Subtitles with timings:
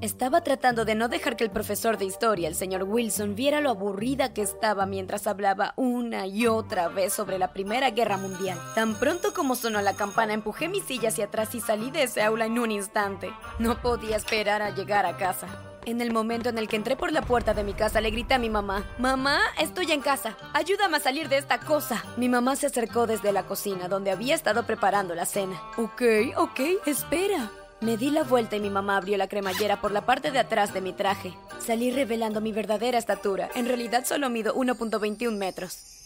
[0.00, 3.70] Estaba tratando de no dejar que el profesor de historia, el señor Wilson, viera lo
[3.70, 8.56] aburrida que estaba mientras hablaba una y otra vez sobre la Primera Guerra Mundial.
[8.76, 12.22] Tan pronto como sonó la campana, empujé mi silla hacia atrás y salí de ese
[12.22, 13.32] aula en un instante.
[13.58, 15.48] No podía esperar a llegar a casa.
[15.84, 18.34] En el momento en el que entré por la puerta de mi casa, le grité
[18.34, 22.04] a mi mamá, Mamá, estoy en casa, ayúdame a salir de esta cosa.
[22.16, 25.60] Mi mamá se acercó desde la cocina, donde había estado preparando la cena.
[25.76, 26.02] Ok,
[26.36, 27.50] ok, espera.
[27.80, 30.74] Me di la vuelta y mi mamá abrió la cremallera por la parte de atrás
[30.74, 31.32] de mi traje.
[31.60, 33.48] Salí revelando mi verdadera estatura.
[33.54, 35.98] En realidad solo mido 1.21 metros.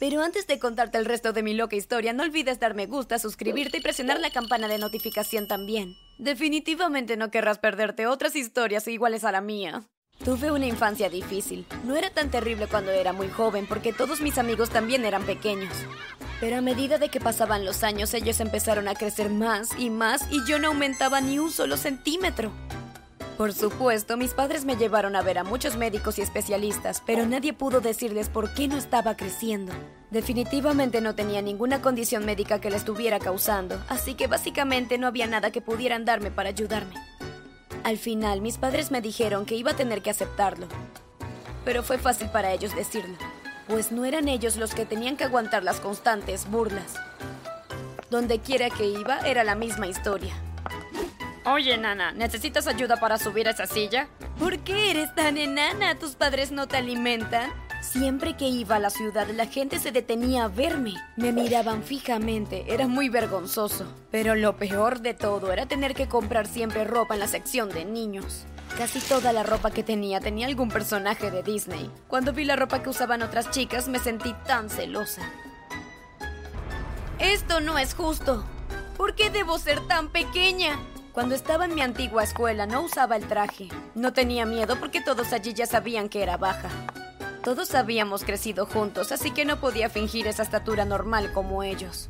[0.00, 3.20] Pero antes de contarte el resto de mi loca historia, no olvides dar me gusta,
[3.20, 5.94] suscribirte y presionar la campana de notificación también.
[6.18, 9.88] Definitivamente no querrás perderte otras historias iguales a la mía.
[10.24, 11.66] Tuve una infancia difícil.
[11.84, 15.72] No era tan terrible cuando era muy joven porque todos mis amigos también eran pequeños.
[16.38, 20.22] Pero a medida de que pasaban los años ellos empezaron a crecer más y más
[20.30, 22.52] y yo no aumentaba ni un solo centímetro.
[23.36, 27.52] Por supuesto, mis padres me llevaron a ver a muchos médicos y especialistas, pero nadie
[27.52, 29.72] pudo decirles por qué no estaba creciendo.
[30.12, 35.26] Definitivamente no tenía ninguna condición médica que la estuviera causando, así que básicamente no había
[35.26, 36.94] nada que pudieran darme para ayudarme.
[37.84, 40.66] Al final, mis padres me dijeron que iba a tener que aceptarlo.
[41.64, 43.16] Pero fue fácil para ellos decirlo,
[43.68, 46.94] pues no eran ellos los que tenían que aguantar las constantes burlas.
[48.10, 50.34] Donde quiera que iba era la misma historia.
[51.44, 54.06] Oye, Nana, ¿necesitas ayuda para subir a esa silla?
[54.38, 55.98] ¿Por qué eres tan enana?
[55.98, 57.50] ¿Tus padres no te alimentan?
[57.82, 60.94] Siempre que iba a la ciudad, la gente se detenía a verme.
[61.16, 63.84] Me miraban fijamente, era muy vergonzoso.
[64.12, 67.84] Pero lo peor de todo era tener que comprar siempre ropa en la sección de
[67.84, 68.46] niños.
[68.78, 71.90] Casi toda la ropa que tenía tenía algún personaje de Disney.
[72.06, 75.22] Cuando vi la ropa que usaban otras chicas, me sentí tan celosa.
[77.18, 78.44] Esto no es justo.
[78.96, 80.78] ¿Por qué debo ser tan pequeña?
[81.12, 83.68] Cuando estaba en mi antigua escuela no usaba el traje.
[83.96, 86.70] No tenía miedo porque todos allí ya sabían que era baja.
[87.42, 92.08] Todos habíamos crecido juntos, así que no podía fingir esa estatura normal como ellos.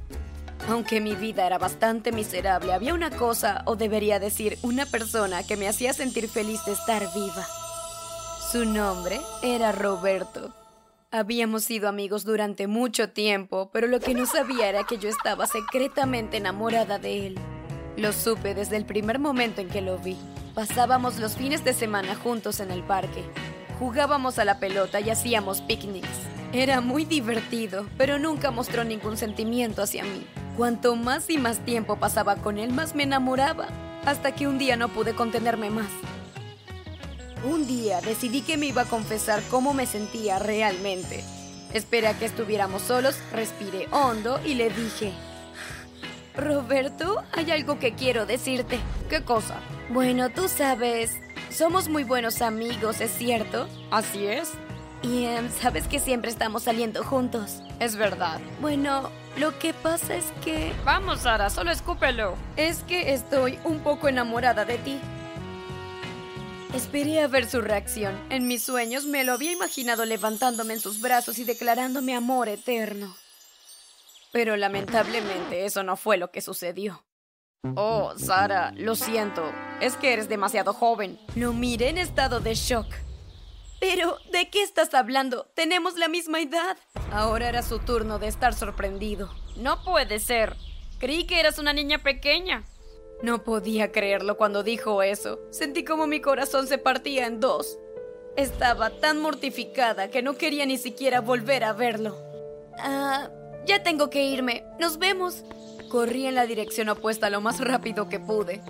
[0.68, 5.56] Aunque mi vida era bastante miserable, había una cosa, o debería decir, una persona que
[5.56, 7.46] me hacía sentir feliz de estar viva.
[8.52, 10.54] Su nombre era Roberto.
[11.10, 15.46] Habíamos sido amigos durante mucho tiempo, pero lo que no sabía era que yo estaba
[15.46, 17.38] secretamente enamorada de él.
[17.96, 20.16] Lo supe desde el primer momento en que lo vi.
[20.54, 23.24] Pasábamos los fines de semana juntos en el parque.
[23.82, 26.06] Jugábamos a la pelota y hacíamos picnics.
[26.52, 30.24] Era muy divertido, pero nunca mostró ningún sentimiento hacia mí.
[30.56, 33.66] Cuanto más y más tiempo pasaba con él, más me enamoraba,
[34.04, 35.88] hasta que un día no pude contenerme más.
[37.44, 41.24] Un día decidí que me iba a confesar cómo me sentía realmente.
[41.74, 45.12] Esperé a que estuviéramos solos, respiré hondo y le dije,
[46.36, 48.78] Roberto, hay algo que quiero decirte.
[49.10, 49.56] ¿Qué cosa?
[49.90, 51.10] Bueno, tú sabes,
[51.52, 53.68] somos muy buenos amigos, ¿es cierto?
[53.90, 54.52] Así es.
[55.02, 57.62] Y em, sabes que siempre estamos saliendo juntos.
[57.80, 58.40] Es verdad.
[58.60, 60.72] Bueno, lo que pasa es que...
[60.84, 62.36] Vamos, Sara, solo escúpelo.
[62.56, 64.98] Es que estoy un poco enamorada de ti.
[66.74, 68.18] Esperé a ver su reacción.
[68.30, 73.14] En mis sueños me lo había imaginado levantándome en sus brazos y declarándome amor eterno.
[74.32, 77.02] Pero lamentablemente eso no fue lo que sucedió.
[77.76, 79.44] Oh, Sara, lo siento.
[79.80, 81.20] Es que eres demasiado joven.
[81.36, 82.86] Lo miré en estado de shock.
[83.78, 85.46] Pero, ¿de qué estás hablando?
[85.54, 86.76] Tenemos la misma edad.
[87.12, 89.30] Ahora era su turno de estar sorprendido.
[89.56, 90.56] No puede ser.
[90.98, 92.64] Creí que eras una niña pequeña.
[93.22, 95.38] No podía creerlo cuando dijo eso.
[95.50, 97.78] Sentí como mi corazón se partía en dos.
[98.36, 102.16] Estaba tan mortificada que no quería ni siquiera volver a verlo.
[102.78, 103.30] Ah,
[103.66, 104.64] ya tengo que irme.
[104.80, 105.44] Nos vemos.
[105.92, 108.62] Corrí en la dirección opuesta lo más rápido que pude.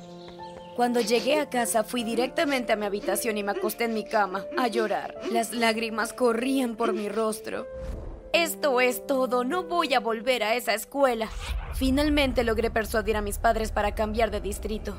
[0.74, 4.44] Cuando llegué a casa fui directamente a mi habitación y me acosté en mi cama
[4.58, 5.20] a llorar.
[5.30, 7.68] Las lágrimas corrían por mi rostro.
[8.32, 11.28] Esto es todo, no voy a volver a esa escuela.
[11.74, 14.98] Finalmente logré persuadir a mis padres para cambiar de distrito.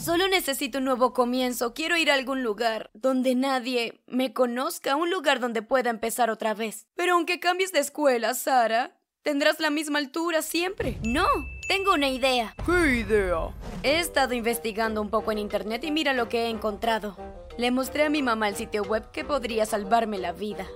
[0.00, 5.10] Solo necesito un nuevo comienzo, quiero ir a algún lugar donde nadie me conozca, un
[5.10, 6.86] lugar donde pueda empezar otra vez.
[6.94, 10.98] Pero aunque cambies de escuela, Sara, tendrás la misma altura siempre.
[11.02, 11.26] No,
[11.66, 12.54] tengo una idea.
[12.64, 13.48] ¿Qué idea?
[13.82, 17.16] He estado investigando un poco en internet y mira lo que he encontrado.
[17.56, 20.66] Le mostré a mi mamá el sitio web que podría salvarme la vida.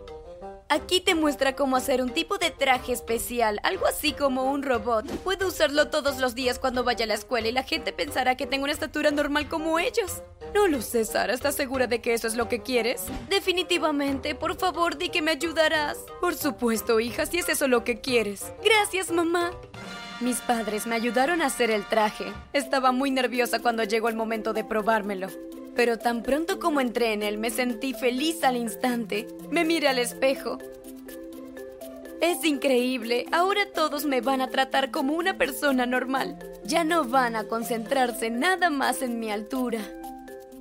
[0.71, 5.07] Aquí te muestra cómo hacer un tipo de traje especial, algo así como un robot.
[5.25, 8.47] Puedo usarlo todos los días cuando vaya a la escuela y la gente pensará que
[8.47, 10.23] tengo una estatura normal como ellos.
[10.55, 11.33] No lo sé, Sara.
[11.33, 13.05] ¿Estás segura de que eso es lo que quieres?
[13.31, 14.35] Definitivamente.
[14.35, 15.97] Por favor, di que me ayudarás.
[16.21, 18.53] Por supuesto, hija, si es eso lo que quieres.
[18.63, 19.53] Gracias, mamá.
[20.21, 22.31] Mis padres me ayudaron a hacer el traje.
[22.53, 25.29] Estaba muy nerviosa cuando llegó el momento de probármelo.
[25.79, 29.29] Pero tan pronto como entré en él me sentí feliz al instante.
[29.49, 30.59] Me miré al espejo.
[32.21, 36.37] Es increíble, ahora todos me van a tratar como una persona normal.
[36.65, 39.79] Ya no van a concentrarse nada más en mi altura.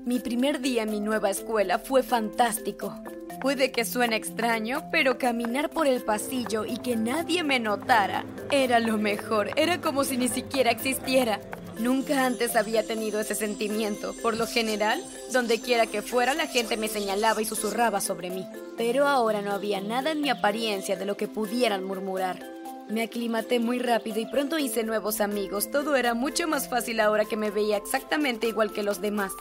[0.05, 2.93] Mi primer día en mi nueva escuela fue fantástico.
[3.41, 8.79] Puede que suene extraño, pero caminar por el pasillo y que nadie me notara era
[8.79, 9.49] lo mejor.
[9.55, 11.39] Era como si ni siquiera existiera.
[11.79, 14.15] Nunca antes había tenido ese sentimiento.
[14.21, 18.47] Por lo general, donde quiera que fuera, la gente me señalaba y susurraba sobre mí.
[18.77, 22.43] Pero ahora no había nada en mi apariencia de lo que pudieran murmurar.
[22.89, 25.69] Me aclimaté muy rápido y pronto hice nuevos amigos.
[25.69, 29.33] Todo era mucho más fácil ahora que me veía exactamente igual que los demás.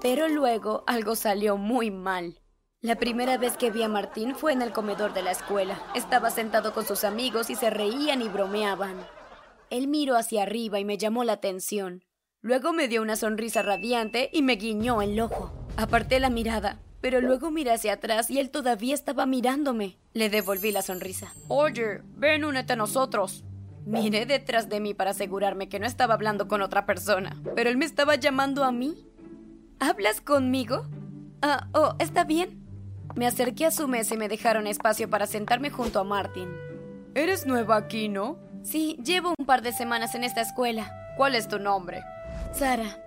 [0.00, 2.38] Pero luego algo salió muy mal.
[2.80, 5.80] La primera vez que vi a Martín fue en el comedor de la escuela.
[5.94, 8.96] Estaba sentado con sus amigos y se reían y bromeaban.
[9.72, 12.04] Él miró hacia arriba y me llamó la atención.
[12.42, 15.50] Luego me dio una sonrisa radiante y me guiñó el ojo.
[15.78, 19.96] Aparté la mirada, pero luego miré hacia atrás y él todavía estaba mirándome.
[20.12, 21.32] Le devolví la sonrisa.
[21.48, 23.44] Oye, ven, únete a nosotros.
[23.86, 27.78] Miré detrás de mí para asegurarme que no estaba hablando con otra persona, pero él
[27.78, 29.06] me estaba llamando a mí.
[29.80, 30.84] ¿Hablas conmigo?
[31.40, 32.62] Ah, oh, está bien.
[33.16, 36.50] Me acerqué a su mesa y me dejaron espacio para sentarme junto a Martin.
[37.14, 38.51] Eres nueva aquí, ¿no?
[38.62, 40.92] Sí, llevo un par de semanas en esta escuela.
[41.16, 42.02] ¿Cuál es tu nombre?
[42.52, 42.98] Sara.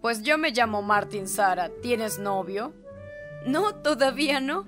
[0.00, 1.70] Pues yo me llamo Martin Sara.
[1.82, 2.74] ¿Tienes novio?
[3.46, 4.66] No, todavía no.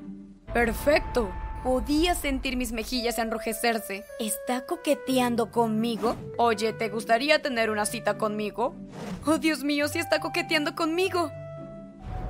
[0.53, 1.31] Perfecto.
[1.63, 4.05] Podía sentir mis mejillas enrojecerse.
[4.21, 6.17] ¿Está coqueteando conmigo?
[6.39, 8.75] Oye, ¿te gustaría tener una cita conmigo?
[9.25, 11.31] Oh, Dios mío, sí está coqueteando conmigo.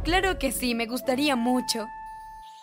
[0.05, 1.87] Claro que sí, me gustaría mucho.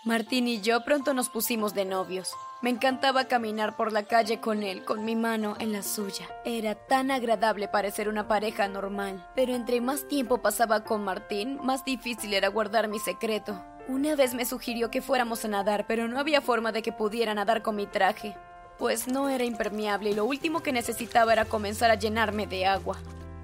[0.06, 2.34] Martín y yo pronto nos pusimos de novios.
[2.62, 6.28] Me encantaba caminar por la calle con él, con mi mano en la suya.
[6.44, 9.26] Era tan agradable parecer una pareja normal.
[9.34, 13.64] Pero entre más tiempo pasaba con Martín, más difícil era guardar mi secreto.
[13.88, 17.34] Una vez me sugirió que fuéramos a nadar, pero no había forma de que pudiera
[17.34, 18.36] nadar con mi traje,
[18.78, 22.98] pues no era impermeable y lo último que necesitaba era comenzar a llenarme de agua.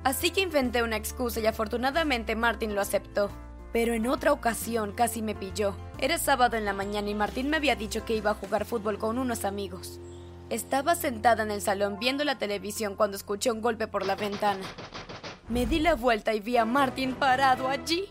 [0.03, 3.29] Así que inventé una excusa y afortunadamente Martín lo aceptó.
[3.71, 5.73] Pero en otra ocasión casi me pilló.
[6.01, 8.97] Era sábado en la mañana y Martín me había dicho que iba a jugar fútbol
[8.97, 9.99] con unos amigos.
[10.49, 14.63] Estaba sentada en el salón viendo la televisión cuando escuché un golpe por la ventana.
[15.49, 18.05] Me di la vuelta y vi a Martín parado allí.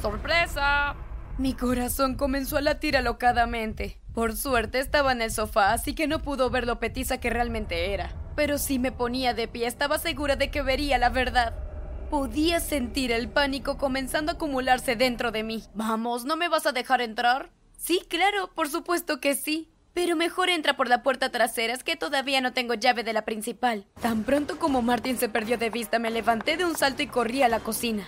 [0.00, 0.94] ¡Sorpresa!
[1.36, 4.00] Mi corazón comenzó a latir alocadamente.
[4.14, 7.92] Por suerte estaba en el sofá, así que no pudo ver lo petiza que realmente
[7.92, 8.14] era.
[8.36, 11.65] Pero si me ponía de pie, estaba segura de que vería la verdad.
[12.10, 15.64] Podía sentir el pánico comenzando a acumularse dentro de mí.
[15.74, 17.50] Vamos, ¿no me vas a dejar entrar?
[17.76, 19.72] Sí, claro, por supuesto que sí.
[19.92, 23.24] Pero mejor entra por la puerta trasera, es que todavía no tengo llave de la
[23.24, 23.86] principal.
[24.00, 27.42] Tan pronto como Martin se perdió de vista, me levanté de un salto y corrí
[27.42, 28.06] a la cocina.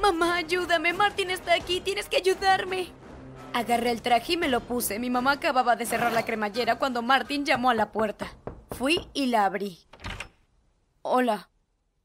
[0.00, 2.88] Mamá, ayúdame, Martin está aquí, tienes que ayudarme.
[3.54, 4.98] Agarré el traje y me lo puse.
[4.98, 8.30] Mi mamá acababa de cerrar la cremallera cuando Martin llamó a la puerta.
[8.72, 9.78] Fui y la abrí.
[11.02, 11.48] Hola.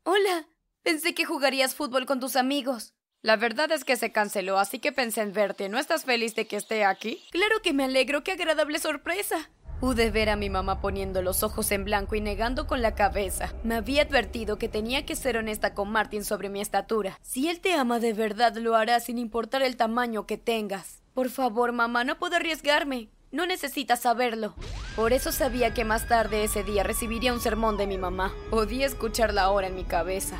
[0.03, 0.47] Hola.
[0.83, 2.93] Pensé que jugarías fútbol con tus amigos.
[3.21, 5.67] La verdad es que se canceló, así que pensé en verte.
[5.67, 7.21] ¿No estás feliz de que esté aquí?
[7.31, 9.49] Claro que me alegro, qué agradable sorpresa.
[9.81, 13.53] Pude ver a mi mamá poniendo los ojos en blanco y negando con la cabeza.
[13.63, 17.19] Me había advertido que tenía que ser honesta con Martin sobre mi estatura.
[17.21, 21.01] Si él te ama de verdad, lo hará sin importar el tamaño que tengas.
[21.13, 23.09] Por favor, mamá, no puedo arriesgarme.
[23.31, 24.55] No necesitas saberlo.
[24.95, 28.33] Por eso sabía que más tarde ese día recibiría un sermón de mi mamá.
[28.49, 30.39] Podía escucharla ahora en mi cabeza.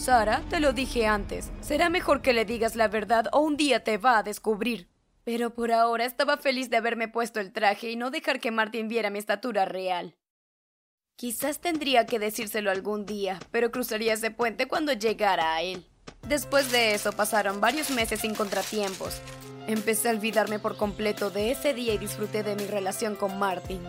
[0.00, 3.84] Sara, te lo dije antes, será mejor que le digas la verdad o un día
[3.84, 4.88] te va a descubrir.
[5.24, 8.88] Pero por ahora estaba feliz de haberme puesto el traje y no dejar que Martin
[8.88, 10.16] viera mi estatura real.
[11.16, 15.86] Quizás tendría que decírselo algún día, pero cruzaría ese puente cuando llegara a él.
[16.26, 19.20] Después de eso pasaron varios meses sin contratiempos.
[19.66, 23.82] Empecé a olvidarme por completo de ese día y disfruté de mi relación con Martin.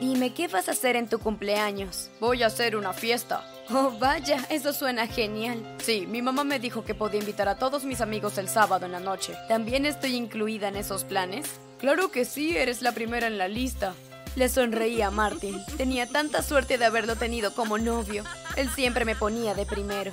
[0.00, 2.10] Dime, ¿qué vas a hacer en tu cumpleaños?
[2.20, 3.44] Voy a hacer una fiesta.
[3.70, 5.76] Oh, vaya, eso suena genial.
[5.82, 8.92] Sí, mi mamá me dijo que podía invitar a todos mis amigos el sábado en
[8.92, 9.34] la noche.
[9.48, 11.60] ¿También estoy incluida en esos planes?
[11.78, 13.94] Claro que sí, eres la primera en la lista.
[14.36, 15.60] Le sonreí a Martin.
[15.76, 18.24] Tenía tanta suerte de haberlo tenido como novio.
[18.56, 20.12] Él siempre me ponía de primero.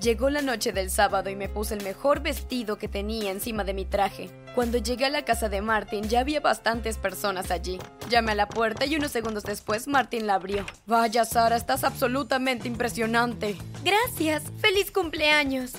[0.00, 3.74] Llegó la noche del sábado y me puse el mejor vestido que tenía encima de
[3.74, 4.30] mi traje.
[4.54, 7.78] Cuando llegué a la casa de Martin ya había bastantes personas allí.
[8.08, 10.64] Llamé a la puerta y unos segundos después Martin la abrió.
[10.86, 13.58] Vaya Sara, estás absolutamente impresionante.
[13.84, 15.72] Gracias, feliz cumpleaños.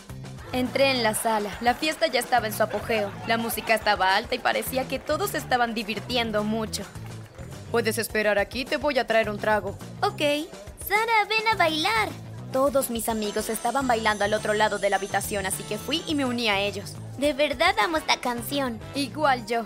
[0.54, 1.58] Entré en la sala.
[1.60, 3.12] La fiesta ya estaba en su apogeo.
[3.26, 6.84] La música estaba alta y parecía que todos estaban divirtiendo mucho.
[7.72, 9.76] Puedes esperar aquí, te voy a traer un trago.
[10.04, 10.22] Ok.
[10.88, 12.10] Sara, ven a bailar.
[12.52, 16.16] Todos mis amigos estaban bailando al otro lado de la habitación, así que fui y
[16.16, 16.94] me uní a ellos.
[17.18, 18.80] De verdad amo esta canción.
[18.94, 19.64] Igual yo.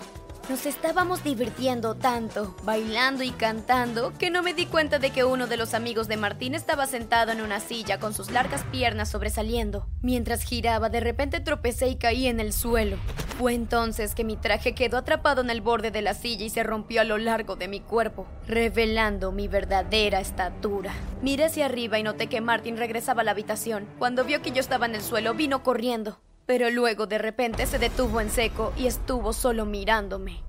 [0.47, 5.47] Nos estábamos divirtiendo tanto, bailando y cantando, que no me di cuenta de que uno
[5.47, 9.87] de los amigos de Martín estaba sentado en una silla con sus largas piernas sobresaliendo.
[10.03, 12.97] Mientras giraba, de repente tropecé y caí en el suelo.
[13.39, 16.61] Fue entonces que mi traje quedó atrapado en el borde de la silla y se
[16.61, 20.93] rompió a lo largo de mi cuerpo, revelando mi verdadera estatura.
[21.23, 23.87] Miré hacia arriba y noté que Martín regresaba a la habitación.
[23.97, 27.79] Cuando vio que yo estaba en el suelo, vino corriendo pero luego de repente se
[27.79, 30.43] detuvo en seco y estuvo solo mirándome.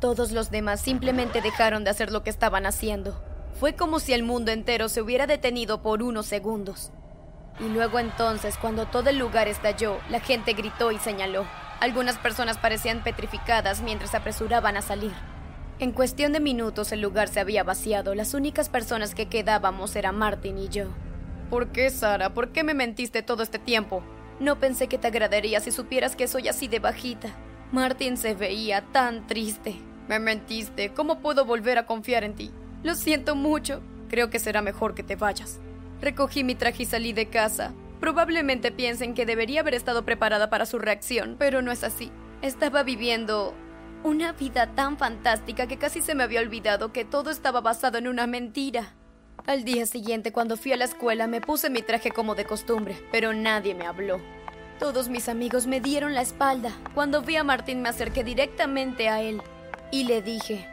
[0.00, 3.22] Todos los demás simplemente dejaron de hacer lo que estaban haciendo.
[3.58, 6.92] Fue como si el mundo entero se hubiera detenido por unos segundos.
[7.58, 11.46] Y luego entonces, cuando todo el lugar estalló, la gente gritó y señaló.
[11.80, 15.12] Algunas personas parecían petrificadas mientras se apresuraban a salir.
[15.78, 18.14] En cuestión de minutos el lugar se había vaciado.
[18.14, 20.86] Las únicas personas que quedábamos eran Martin y yo.
[21.48, 22.34] ¿Por qué, Sara?
[22.34, 24.02] ¿Por qué me mentiste todo este tiempo?
[24.38, 27.30] No pensé que te agradaría si supieras que soy así de bajita.
[27.72, 29.76] Martin se veía tan triste.
[30.08, 30.92] Me mentiste.
[30.92, 32.50] ¿Cómo puedo volver a confiar en ti?
[32.82, 33.80] Lo siento mucho.
[34.08, 35.58] Creo que será mejor que te vayas.
[36.00, 37.72] Recogí mi traje y salí de casa.
[37.98, 42.12] Probablemente piensen que debería haber estado preparada para su reacción, pero no es así.
[42.42, 43.54] Estaba viviendo
[44.04, 48.06] una vida tan fantástica que casi se me había olvidado que todo estaba basado en
[48.06, 48.94] una mentira.
[49.46, 52.96] Al día siguiente, cuando fui a la escuela, me puse mi traje como de costumbre,
[53.12, 54.20] pero nadie me habló.
[54.80, 56.72] Todos mis amigos me dieron la espalda.
[56.94, 59.40] Cuando vi a Martín me acerqué directamente a él
[59.92, 60.66] y le dije,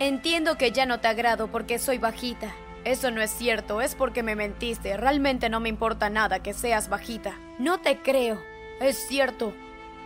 [0.00, 2.52] entiendo que ya no te agrado porque soy bajita.
[2.82, 4.96] Eso no es cierto, es porque me mentiste.
[4.96, 7.38] Realmente no me importa nada que seas bajita.
[7.60, 8.42] No te creo.
[8.80, 9.54] Es cierto.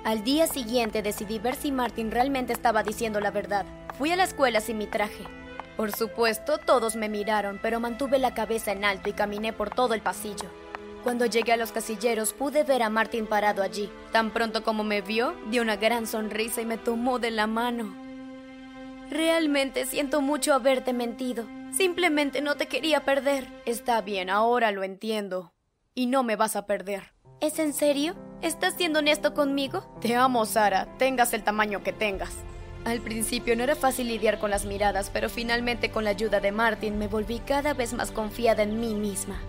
[0.04, 3.64] Al día siguiente decidí ver si Martín realmente estaba diciendo la verdad.
[3.96, 5.24] Fui a la escuela sin mi traje.
[5.76, 9.94] Por supuesto, todos me miraron, pero mantuve la cabeza en alto y caminé por todo
[9.94, 10.48] el pasillo.
[11.02, 13.90] Cuando llegué a los casilleros pude ver a Martin parado allí.
[14.12, 17.94] Tan pronto como me vio, dio una gran sonrisa y me tomó de la mano.
[19.10, 21.44] Realmente siento mucho haberte mentido.
[21.72, 23.48] Simplemente no te quería perder.
[23.66, 25.52] Está bien, ahora lo entiendo.
[25.94, 27.12] Y no me vas a perder.
[27.40, 28.14] ¿Es en serio?
[28.40, 29.84] ¿Estás siendo honesto conmigo?
[30.00, 32.32] Te amo, Sara, tengas el tamaño que tengas.
[32.84, 36.52] Al principio no era fácil lidiar con las miradas, pero finalmente con la ayuda de
[36.52, 39.40] Martin me volví cada vez más confiada en mí misma.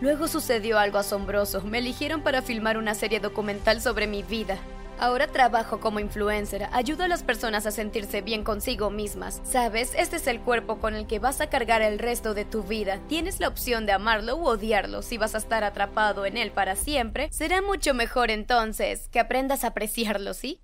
[0.00, 1.60] Luego sucedió algo asombroso.
[1.60, 4.58] Me eligieron para filmar una serie documental sobre mi vida.
[4.98, 9.40] Ahora trabajo como influencer, ayudo a las personas a sentirse bien consigo mismas.
[9.44, 12.62] Sabes, este es el cuerpo con el que vas a cargar el resto de tu
[12.62, 12.98] vida.
[13.08, 15.02] Tienes la opción de amarlo u odiarlo.
[15.02, 19.64] Si vas a estar atrapado en él para siempre, será mucho mejor entonces que aprendas
[19.64, 20.60] a apreciarlo, ¿sí?